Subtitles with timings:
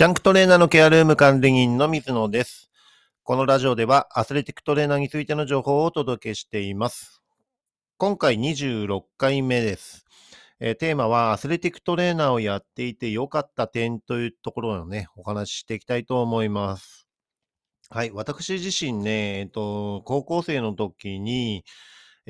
[0.00, 2.70] ジャンクトレーナーのケアルーム管理人の水野です。
[3.22, 7.20] このラジオではアスレティックトレーナーについての情報をお届けしています。
[7.98, 10.06] 今回26回目です。
[10.58, 17.06] えーテーマはアスレティックトレーナーをやっていて良かった点というところをね、お話ししていきたいと思います。
[17.90, 18.10] はい。
[18.10, 21.62] 私自身ね、えっと、高校生の時に、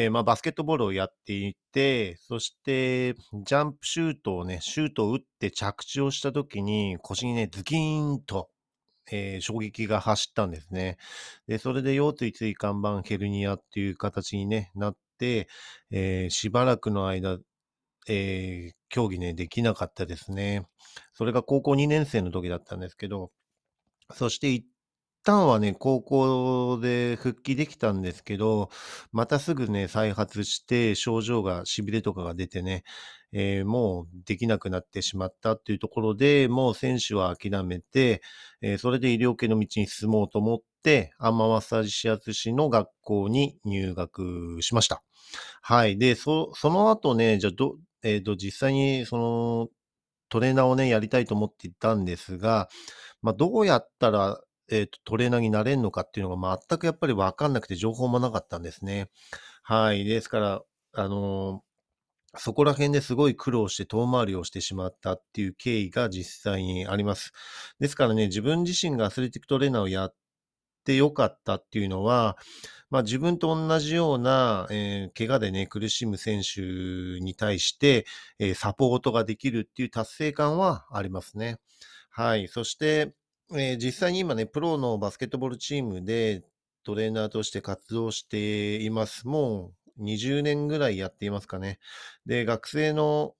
[0.00, 8.48] えーまあ、バスケットボールをやっていて、そして、ジャンプシュートをね、シュートを打って着地をした時に、腰にね、ズキーンと、
[9.10, 10.98] えー衝撃が走ったんですね。
[11.48, 15.48] で、それで腰椎椎間板ヘルニアっていう形に、ね、なって、
[15.90, 17.38] えーしばらくの間、
[18.08, 20.68] えー競技ね、できなかったですね。
[21.12, 23.32] それが高校2年生の時だったんですけど、
[24.14, 24.66] そして一
[25.28, 28.70] 旦はね、高校で復帰できたんですけど、
[29.12, 32.84] またすぐね、再発して症状が、痺れとかが出てね、
[33.32, 38.22] えーもうできなくなってしまったっていうところで、もう選手は諦めて、
[38.62, 45.02] えーそれで医療系の道に進もうと思って、アンママッサージ指圧師の学校に入学しました。
[45.62, 45.98] はい。
[45.98, 49.68] で、そ、その後ね、じゃあど、えっ、と、実際にその
[50.28, 52.68] トレーナーをね、やりたいと思っていたんですが、
[53.22, 59.10] まあ、どうやったら、えっ、と、トレーナーになれるのかっていうのが全くやっぱりわかんなくて情報もなかったんですね。
[59.62, 60.04] はい。
[60.04, 60.62] ですから、
[60.94, 61.62] あの
[62.36, 67.32] そこら辺ですごい苦労して遠回りをしてしまったっていう経緯が実際にあります。
[67.80, 70.14] ですからね、自分自身がアスレティックトレーナーをやっ
[70.84, 72.36] てよかったっていうのは、
[72.90, 76.60] まあ自分と同じような、えー怪我でね、苦しむ選手
[77.20, 78.06] に対して、
[78.38, 81.58] えーサポートができるっていう達成感はありますね。
[82.10, 82.48] はい。
[82.48, 83.14] そして、
[83.54, 86.42] えー実際に今ね、プロのバスケットボールチームで
[86.84, 89.26] トレーナーとして活動しています。
[89.26, 91.78] もう20年ぐらいやっていますかね。
[92.26, 93.34] で、学生の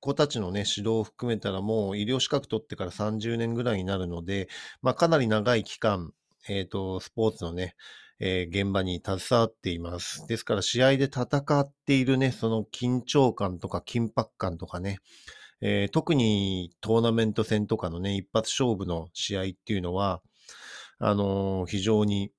[0.00, 4.48] 子たちのね、指導を含めたらもう医療資格取ってから30年ぐらいになるので、
[4.82, 6.12] まあかなり長い期間、
[6.48, 7.76] えっ、と、スポーツのね、
[8.18, 10.26] えー現場に携わっています。
[10.26, 11.26] ですから試合で戦
[11.60, 14.98] っているね、その緊張感とか緊迫感とかね、
[15.64, 20.22] えー特にトーナメント戦とかのね、一発勝負の試合っていうのは、
[20.98, 22.30] あのー非常に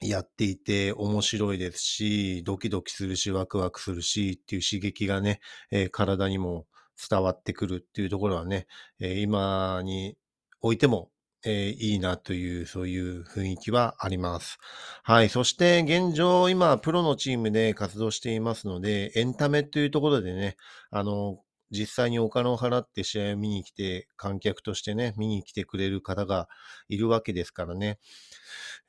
[0.00, 5.40] やっていて面白いですし、ドキドキするし、ワクワクするしっていう刺激がね、
[5.70, 6.66] えー体にも
[7.10, 8.66] 伝わってくるっていうところはね、
[9.00, 10.16] えー今に
[10.60, 11.10] おいても、
[11.44, 14.58] えーいいなという、そういう雰囲気はあります。
[15.02, 15.28] はい。
[15.30, 20.56] そして現状、今、プロのチームで活動していますので、エンタメというところでね、
[20.90, 21.38] あの、
[21.70, 26.48] 実際にお金を払って試合を見に来て、観客としてね、見に来てくれる方が
[26.88, 27.98] いるわけですからね。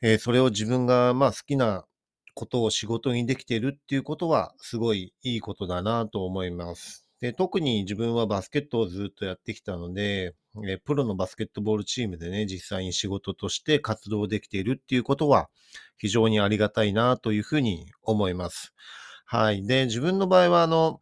[0.02, 1.86] えーそれを自分が、まあ、好きな
[2.34, 7.06] ことを仕事にできているっていうことは、すごいいいことだなと思います。
[7.20, 10.36] で、特に自分はバスケットをずっとやってきたので、
[10.68, 15.50] えープロのバスケットボールチームでね、実際に仕事として活動できているっていうことは、
[15.98, 18.74] 非常にありがたいなというふうに思います。
[19.26, 19.66] はい。
[19.66, 21.02] で、自分の場合は、あの、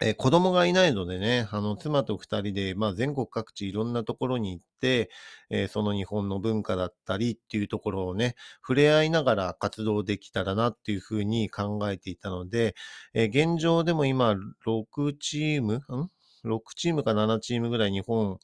[0.00, 5.10] えー子供がいないのでね、あの、妻と二人で、まあ、全国各地いろんなところに行って、
[5.50, 12.74] えーその日本の文化だったりっていうところをね、触れ合いながら活動できたらなっていうふうに考えていたので、
[13.14, 14.34] えー現状でも今、
[14.66, 16.10] 6チーム、ん
[16.44, 18.38] ?6 チームか7チームぐらい日本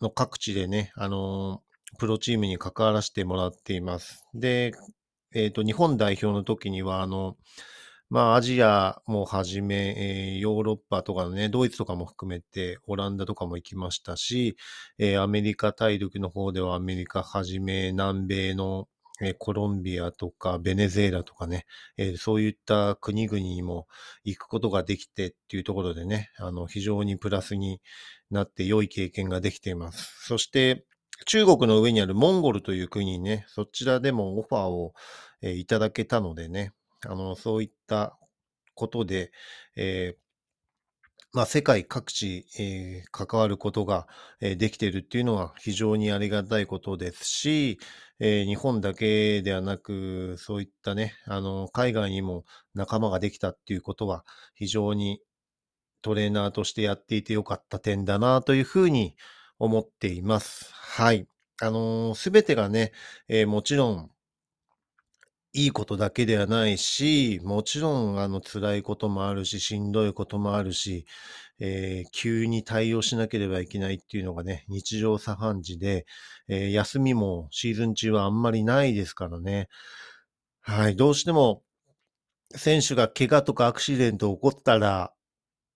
[0.00, 1.66] の各地でね、あのー
[1.98, 4.26] プロチームに関わらせてもらっています。
[4.34, 4.72] で、
[5.34, 7.36] えっ、と、日本代表の時には、あの、
[8.08, 14.56] まあ、アジアもはじめ、えーヨーロッパとかのね、ドイツとかも含めて、オランダとかも行きましたし、
[14.98, 18.88] えーアメリカ大陸の方ではアメリカはじめ、南米の、
[19.20, 21.66] えーコロンビアとかベネズエラとかね、
[21.96, 23.88] えーそういった国々にも
[24.24, 27.80] 行くことができてっていうところでね、あの、非常にプラスに
[28.30, 30.14] なって良い経験ができています。
[30.26, 30.84] そして、
[31.24, 34.92] 中国の上にあるモンゴルという国にね、そちらでもオファーを、
[35.42, 36.72] えーいただけたのでね、
[37.04, 38.18] あの、そういった
[38.74, 39.32] ことで、
[39.76, 40.16] え
[41.32, 44.06] まあ、世界各地、えー関わることが、
[44.40, 47.78] えーできているっていうのは非常にありがたいことですし、
[48.20, 52.44] えー日本だけではなく、そういったね、あの、海外にも
[52.74, 55.20] 仲間ができたっていうことは非常に
[56.02, 59.16] トレーナーとしてやっていてよかった点だなというふうに
[59.58, 60.70] 思っています。
[60.74, 61.28] はい。
[61.62, 62.92] あのすべてがね、
[63.28, 64.10] えもちろん
[65.56, 71.06] いいことだけではないし、もちろん、あの、辛いこともあるし、しんどいこともあるし、
[71.58, 76.06] えー急に対応しなければいけないっていうのがね、日常茶飯事で、
[76.48, 79.68] えー休みもシーズン中はあんまりないですからね。
[80.62, 81.62] はい、どうしても、
[82.56, 85.12] 選手が怪我とかアクシデント起こったら、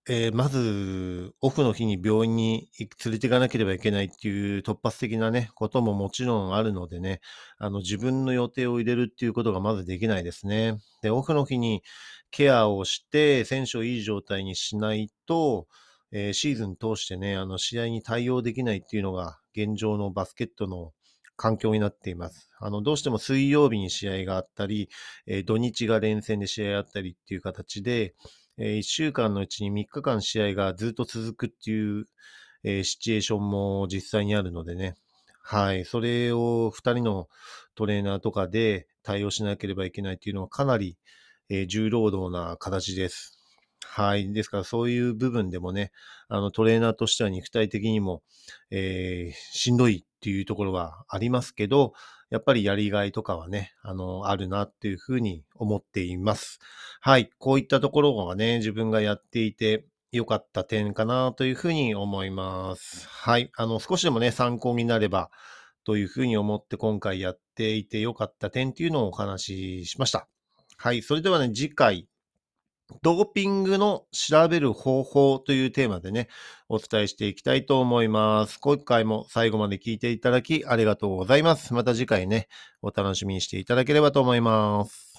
[0.08, 2.68] えーまず、オフの日に病院に
[3.04, 7.20] 連れて行かなければいけないっていう突発的なね、ことももちろんあるのでね、
[7.58, 10.78] あの、自分の予定を入れるっていうことがまずできないですね。
[11.02, 11.82] で、オフの日に
[12.30, 15.68] ケアをして、選手をいい状態にしないと、
[16.12, 20.92] えーシーズン通してね、あの、試合に対応できないっていうのが現状のバスケットの
[21.36, 22.50] 環境になっています。
[22.58, 24.88] あの、どうしても水曜日に試合があったり、
[25.26, 28.14] えー土日が連戦で試合あったりっていう形で、
[28.58, 32.06] え1週間のうちに3日間試合がずっと続くっていう、
[32.62, 34.94] シチュエーションも実際にあるのでね。
[35.42, 35.84] はい。
[35.84, 37.28] それを2人の
[37.74, 40.98] トレーナーとかで対応しなければいけないっていうのはかなり、
[41.68, 43.38] 重労働な形です。
[43.84, 44.32] はい。
[44.32, 45.90] ですからそういう部分でもね、
[46.28, 48.22] あのトレーナーとしては肉体的にも、
[48.70, 51.94] えーしんどいっていうところはありますけど、
[52.28, 56.60] やっぱりやりがいとかはね、あの、あるなっていうふうに思っています。
[57.00, 57.30] はい。
[57.38, 63.08] こういったところがね、自分がやっていて良かった点かなというふうに思います。
[63.08, 63.50] はい。
[63.56, 65.30] あの、少しでもね、参考になれば
[65.84, 70.28] というふうに思って今回やっていて良かった点っていうのをお話ししました。
[70.76, 71.00] はい。
[71.00, 72.08] それではね、次回、
[73.02, 76.28] ドーピングの調べる方法というテーマでね、
[76.68, 78.58] お伝えしていきたいと思います。
[78.60, 81.74] 今回も最後まで聞いていただきありがとうございます。
[81.74, 82.48] また次回ね、
[82.82, 85.09] お楽しみにしていただければと思います。